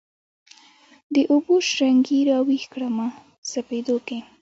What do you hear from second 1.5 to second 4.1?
شرنګي راویښ کړمه سپېدو